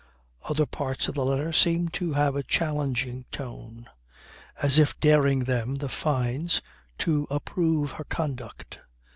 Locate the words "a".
2.35-2.41